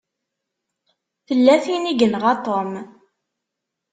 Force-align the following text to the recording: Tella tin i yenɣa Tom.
Tella 1.25 1.55
tin 1.63 1.83
i 1.91 1.93
yenɣa 1.99 2.33
Tom. 2.45 2.71